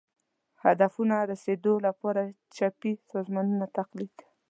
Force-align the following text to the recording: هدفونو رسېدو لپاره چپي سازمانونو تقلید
هدفونو 0.63 1.15
رسېدو 1.31 1.73
لپاره 1.87 2.21
چپي 2.55 2.91
سازمانونو 3.11 3.65
تقلید 3.77 4.15